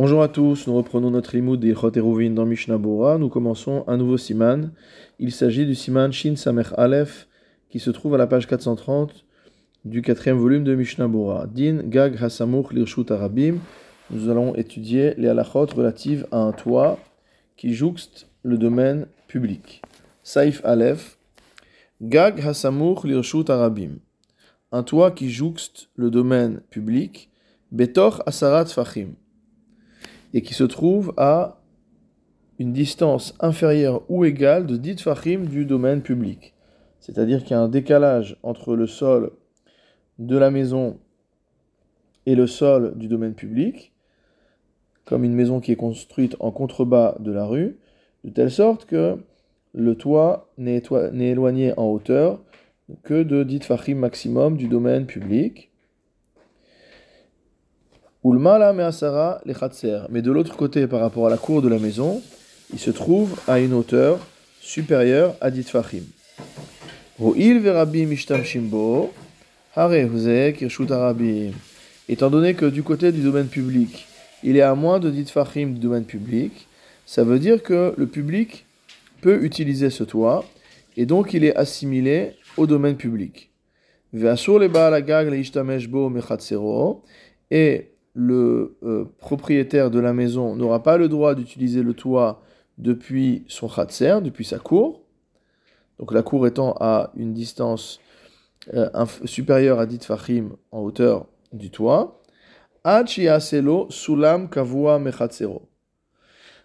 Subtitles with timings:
[0.00, 2.78] Bonjour à tous, nous reprenons notre limoud des Eruvin dans Mishnah.
[2.78, 4.70] Nous commençons un nouveau siman.
[5.18, 7.26] Il s'agit du siman Shin Samer Aleph
[7.68, 9.24] qui se trouve à la page 430
[9.84, 11.08] du quatrième volume de Mishnah.
[11.52, 13.56] Din Gag Hasamuch Lirshut Arabim.
[14.12, 17.00] Nous allons étudier les halachot relatives à un toit
[17.56, 19.82] qui jouxte le domaine public.
[20.22, 21.18] Saif Aleph.
[22.00, 23.98] Gag Hasamuch Lirshut Arabim.
[24.70, 27.30] Un toit qui jouxte le domaine public.
[27.72, 29.16] Betor Asarat Fachim
[30.34, 31.60] et qui se trouve à
[32.58, 36.54] une distance inférieure ou égale de 10 fachim du domaine public.
[37.00, 39.32] C'est-à-dire qu'il y a un décalage entre le sol
[40.18, 40.98] de la maison
[42.26, 43.92] et le sol du domaine public,
[45.04, 47.78] comme une maison qui est construite en contrebas de la rue,
[48.24, 49.16] de telle sorte que
[49.72, 50.82] le toit n'est
[51.20, 52.42] éloigné en hauteur
[53.02, 55.67] que de 10 fachim maximum du domaine public.
[58.24, 62.20] Mais de l'autre côté, par rapport à la cour de la maison,
[62.72, 64.18] il se trouve à une hauteur
[64.60, 66.02] supérieure à dit fachim.
[72.08, 74.06] Étant donné que du côté du domaine public,
[74.42, 76.66] il est à moins de dit fachim du domaine public,
[77.06, 78.66] ça veut dire que le public
[79.20, 80.44] peut utiliser ce toit
[80.96, 83.50] et donc il est assimilé au domaine public.
[87.50, 87.88] Et
[88.20, 92.42] le euh, propriétaire de la maison n'aura pas le droit d'utiliser le toit
[92.76, 95.04] depuis son khatser, depuis sa cour.
[96.00, 98.00] Donc la cour étant à une distance
[98.74, 98.90] euh,
[99.24, 102.20] supérieure à 10 fachim en hauteur du toit.
[103.88, 105.00] sulam kavua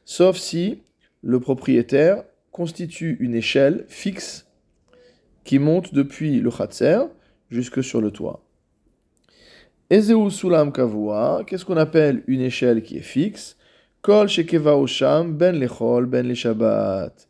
[0.05, 0.81] Sauf si
[1.21, 4.47] le propriétaire constitue une échelle fixe
[5.43, 6.97] qui monte depuis le khatser
[7.51, 8.43] jusque sur le toit.
[9.89, 13.58] Ezeu sulam kavua, qu'est-ce qu'on appelle une échelle qui est fixe?
[14.02, 17.28] Kol shekeva osham ben lechol ben le shabbat.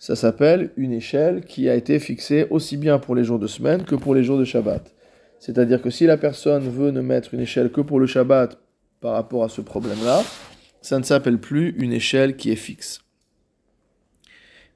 [0.00, 3.84] Ça s'appelle une échelle qui a été fixée aussi bien pour les jours de semaine
[3.84, 4.94] que pour les jours de Shabbat.
[5.38, 8.58] C'est-à-dire que si la personne veut ne mettre une échelle que pour le Shabbat
[9.02, 10.22] par rapport à ce problème-là,
[10.80, 13.02] ça ne s'appelle plus une échelle qui est fixe.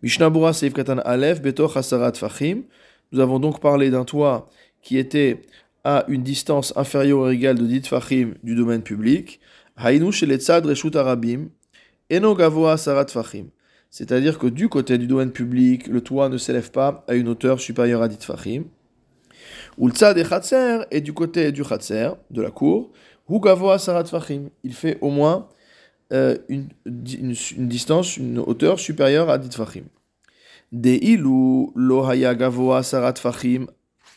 [0.03, 1.41] Mishnah Seif Katan Aleph
[1.75, 2.65] Hasarat Fachim.
[3.11, 4.51] Nous avons donc parlé d'un toit
[4.83, 5.41] qui était
[5.84, 9.39] à une distance inférieure ou égale de 10 fachim du domaine public,
[9.77, 11.49] arabim,
[12.77, 13.47] sarat fachim.
[13.91, 17.61] C'est-à-dire que du côté du domaine public, le toit ne s'élève pas à une hauteur
[17.61, 18.65] supérieure à 10 fachim.
[19.77, 22.91] Ou le et du côté du chatser, de la cour,
[23.28, 23.39] hu
[23.78, 24.49] sarat fachim.
[24.62, 25.49] Il fait au moins
[26.12, 29.84] euh, une, distance, une hauteur supérieure à 10 fachim.
[30.73, 33.67] De ilu lo gavoa sarat fachim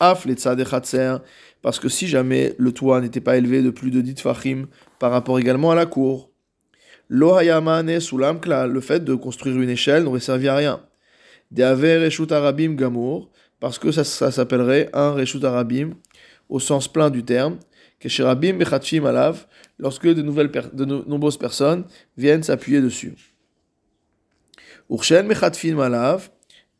[0.00, 4.66] parce que si jamais le toit n'était pas élevé de plus de 10 fachim
[4.98, 6.30] par rapport également à la cour,
[7.08, 10.80] lohayamane le fait de construire une échelle n'aurait servi à rien.
[11.50, 15.90] De aver reshut arabim gamour, parce que ça, s'appellerait un reshut arabim
[16.48, 17.58] au sens plein du terme,
[17.98, 18.60] kesherabim
[19.04, 19.46] alav,
[19.78, 21.84] lorsque de, nouvelles de nombreuses personnes
[22.16, 23.14] viennent s'appuyer dessus.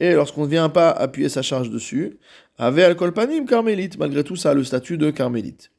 [0.00, 2.18] Et lorsqu'on ne vient pas appuyer sa charge dessus,
[2.56, 5.70] avait alcool panim carmélite, malgré tout ça le statut de carmélite.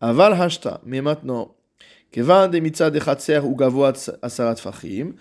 [0.00, 1.56] Aval hashta, mais maintenant,
[2.12, 5.14] kevan de mitzah de chatser ou gavoat asarat fachim,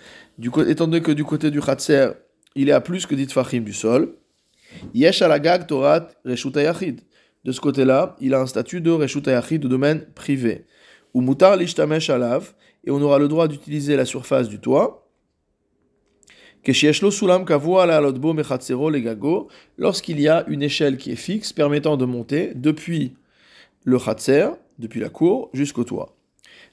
[0.67, 2.09] étant donné que du côté du chatser,
[2.55, 4.15] il est à plus que dit fachim du sol,
[4.93, 6.53] yesh alagag torat reshut
[7.43, 10.65] De ce côté-là, il a un statut de reshut de domaine privé.
[11.13, 15.06] Ou mutar lishtamesh alav, et on aura le droit d'utiliser la surface du toit,
[19.78, 23.16] lorsqu'il y a une échelle qui est fixe permettant de monter depuis
[23.84, 26.16] le khatser, depuis la cour, jusqu'au toit.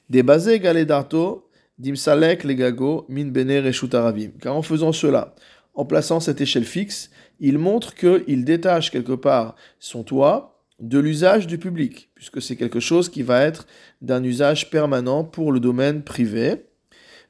[0.09, 4.31] Des basés galedarto dimsalek legago min bene arabim.
[4.41, 5.35] Car en faisant cela,
[5.73, 7.09] en plaçant cette échelle fixe,
[7.39, 12.79] il montre qu'il détache quelque part son toit de l'usage du public, puisque c'est quelque
[12.79, 13.65] chose qui va être
[14.01, 16.65] d'un usage permanent pour le domaine privé.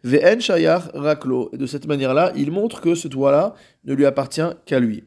[0.06, 0.38] Ve'en
[0.94, 1.50] raklo.
[1.52, 3.56] Et de cette manière-là, il montre que ce toit-là
[3.86, 5.04] ne lui appartient qu'à lui.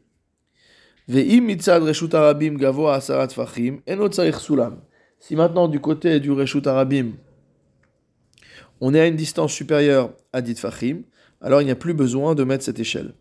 [1.07, 4.81] Ve'im mitzad reshut arabim asarat fachim enot sulam.
[5.17, 7.13] Si maintenant du côté du reshut arabim,
[8.81, 11.03] on est à une distance supérieure à dit fachim,
[11.39, 13.13] alors il n'y a plus besoin de mettre cette échelle.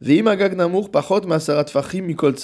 [0.00, 2.34] Ve'im agag namur pachot masarat fachim mikol.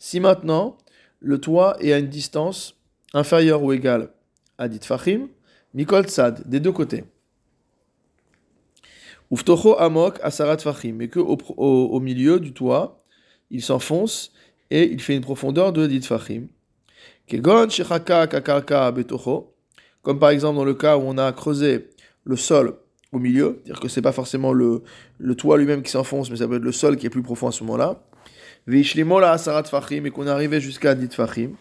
[0.00, 0.78] Si maintenant
[1.20, 2.74] le toit est à une distance
[3.12, 4.10] inférieure ou égale
[4.58, 5.28] à dit fachim,
[5.74, 6.06] mikol
[6.44, 7.04] des deux côtés.
[9.34, 13.02] Uftocho amok asarat fachim, mais que au, milieu du toit,
[13.50, 14.32] il s'enfonce
[14.70, 16.46] et il fait une profondeur de dit fachim.
[17.26, 19.52] Kegon shechaka kakarka betocho,
[20.02, 21.90] comme par exemple dans le cas où on a creusé
[22.22, 22.76] le sol
[23.10, 24.84] au milieu, c'est-à-dire que c'est pas forcément le,
[25.36, 27.52] toit lui-même qui s'enfonce, mais ça peut être le sol qui est plus profond à
[27.52, 28.04] ce moment-là.
[28.68, 31.54] la asarat fachim, et qu'on arrivé jusqu'à dit fachim.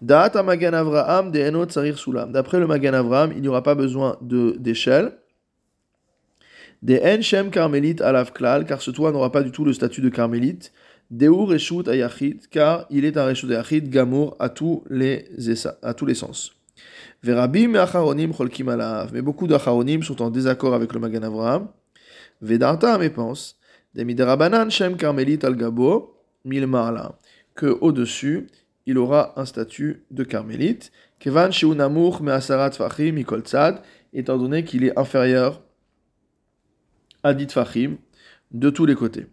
[0.00, 0.72] D'après le Magan
[2.92, 5.18] Avram, il n'y aura pas besoin d'échelle.
[6.82, 10.08] Des Enchem Carmélite alav klal, car ce toit n'aura pas du tout le statut de
[10.08, 10.72] carmélite.
[11.10, 15.26] Deu reshut ayachid, car il est un reshut ayachid gamour à tous les,
[15.82, 16.52] à tous les sens.
[17.22, 18.76] Verabim et acharonim cholkim
[19.12, 21.68] mais beaucoup d'acharonim sont en désaccord avec le Magan Avraham.
[22.40, 23.56] Vedarta mais pense,
[23.94, 26.14] demiderabanan shem carmélite al gabo,
[26.44, 27.18] mil marla,
[27.56, 28.46] que au-dessus,
[28.86, 30.92] il aura un statut de carmélite.
[31.18, 33.42] Kevan sheunamour me asarat fachim mikol
[34.12, 35.60] étant donné qu'il est inférieur
[37.28, 37.96] Adit Fachim,
[38.52, 39.26] de tous les côtés.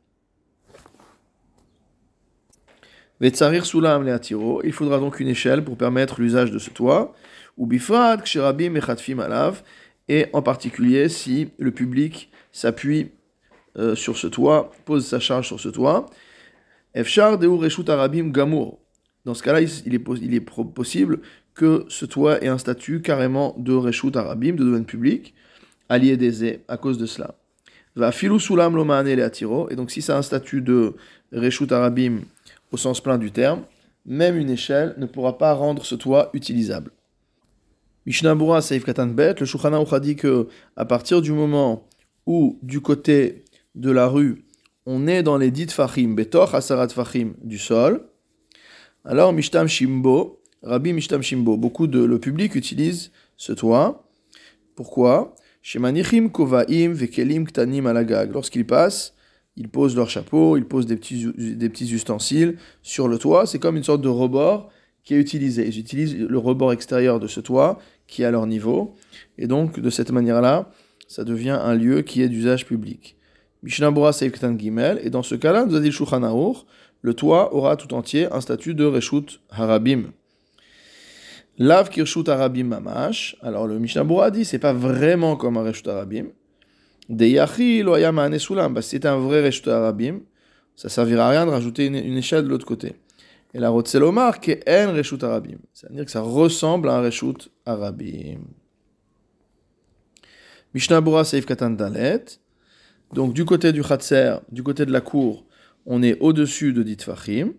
[3.21, 7.13] Vetsarir il faudra donc une échelle pour permettre l'usage de ce toit.
[7.57, 9.63] Ou Ksherabim Echatfim Alav,
[10.09, 13.12] et en particulier si le public s'appuie
[13.77, 16.07] euh, sur ce toit, pose sa charge sur ce toit.
[16.94, 18.80] Efshar Deur Reshut Arabim Gamour.
[19.24, 21.21] Dans ce cas-là, il est, il est possible
[21.53, 25.33] que ce toit ait un statut carrément de Reshut Arabim, de domaine public,
[25.88, 27.36] allié des à cause de cela.
[27.95, 28.77] Va filou sulam
[29.07, 29.69] et atiro.
[29.69, 30.95] Et donc, si ça a un statut de
[31.31, 32.21] reshut arabim
[32.71, 33.63] au sens plein du terme,
[34.06, 36.92] même une échelle ne pourra pas rendre ce toit utilisable.
[38.06, 41.88] Mishnah Saif Katan Bet, le Shulchan dit que à partir du moment
[42.27, 44.45] où du côté de la rue,
[44.86, 48.07] on est dans les dites fachim, betoch asarat fachim du sol,
[49.03, 54.07] alors Mishtam Shimbo, Rabbi Mishtam Shimbo, beaucoup de le public utilise ce toit.
[54.75, 55.36] Pourquoi?
[58.32, 59.16] Lorsqu'ils passent,
[59.58, 63.48] ils posent leur chapeau, ils posent des petits, des petits ustensiles sur le toit.
[63.48, 64.70] C'est comme une sorte de rebord
[65.04, 65.68] qui est utilisé.
[65.68, 68.94] Ils utilisent le rebord extérieur de ce toit qui est à leur niveau.
[69.40, 70.70] Et donc, de cette manière-là,
[71.08, 73.18] ça devient un lieu qui est d'usage public.
[73.64, 73.92] Mishnah
[74.58, 75.00] Gimel.
[75.04, 76.54] Et dans ce cas-là, nous le
[77.02, 80.12] le toit aura tout entier un statut de Reshut Harabim.
[81.57, 83.38] Lav kirshut arabim mamash.
[83.42, 86.28] Alors le Mishnah Bura dit c'est pas vraiment comme un reshut arabim.
[87.07, 87.96] De yachi lo
[88.40, 88.74] sulam.
[88.74, 90.22] Bah, c'est un vrai reshut arabim.
[90.75, 92.96] Ça servira à rien de rajouter une, échelle de l'autre côté.
[93.54, 95.60] Et la Rotzelomar que en reshut arabim.
[95.74, 98.40] C'est-à-dire que ça ressemble à un reshut arabim.
[100.74, 102.25] Mishnah Bura seif katan dalet.
[103.13, 105.46] Donc du côté du Khatser, du côté de la cour,
[105.86, 107.54] on est au-dessus de Ditfachim.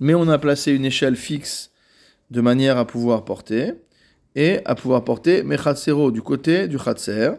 [0.00, 1.70] Mais on a placé une échelle fixe
[2.34, 3.74] de manière à pouvoir porter,
[4.34, 7.30] et à pouvoir porter Mechatsero du côté du Khatser,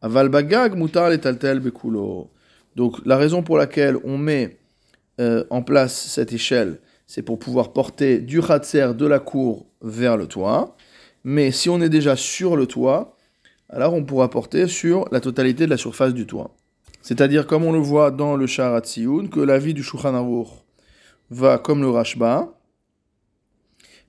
[0.00, 2.30] Avalbagag mutar et taltel bekulo.
[2.76, 4.58] Donc la raison pour laquelle on met
[5.20, 6.78] euh, en place cette échelle,
[7.08, 10.76] c'est pour pouvoir porter du Khatser de la cour vers le toit.
[11.24, 13.16] Mais si on est déjà sur le toit,
[13.68, 16.54] alors on pourra porter sur la totalité de la surface du toit.
[17.02, 20.44] C'est-à-dire, comme on le voit dans le Sharat que la vie du Shulchan
[21.30, 22.55] va comme le Rashba,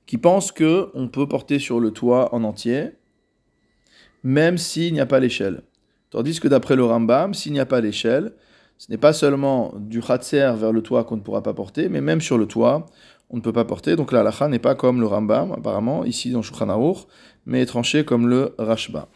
[0.07, 2.91] qui pense que on peut porter sur le toit en entier,
[4.23, 5.61] même s'il n'y a pas l'échelle.
[6.09, 8.33] Tandis que d'après le Rambam, s'il n'y a pas l'échelle,
[8.77, 12.01] ce n'est pas seulement du Khatser vers le toit qu'on ne pourra pas porter, mais
[12.01, 12.85] même sur le toit,
[13.29, 13.95] on ne peut pas porter.
[13.95, 16.95] Donc la halacha n'est pas comme le Rambam, apparemment, ici dans Shulchan
[17.45, 19.09] mais tranché comme le Rashba.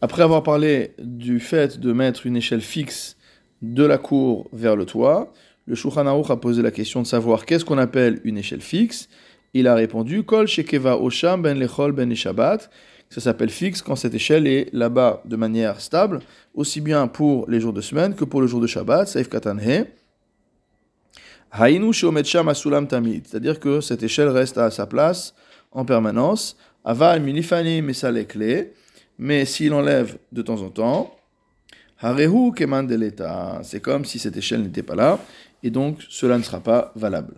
[0.00, 3.16] Après avoir parlé du fait de mettre une échelle fixe
[3.62, 5.32] de la cour vers le toit,
[5.66, 9.08] le Shulchan a posé la question de savoir qu'est-ce qu'on appelle une échelle fixe.
[9.52, 12.70] Il a répondu Kol Shekeva Osham Ben Lechol Ben Shabbat.
[13.08, 16.20] Ça s'appelle fixe quand cette échelle est là-bas de manière stable,
[16.54, 19.08] aussi bien pour les jours de semaine que pour le jour de Shabbat.
[19.08, 19.86] Saif Katanhe.
[21.52, 23.26] Hainu Shom Asulam Tamid.
[23.26, 25.34] C'est-à-dire que cette échelle reste à sa place
[25.72, 26.56] en permanence.
[26.84, 28.68] Aval Milifani Mesalekle.
[29.18, 31.14] Mais s'il enlève de temps en temps,
[32.00, 32.88] Harehu Keman.
[33.62, 35.18] C'est comme si cette échelle n'était pas là,
[35.62, 37.34] et donc cela ne sera pas valable.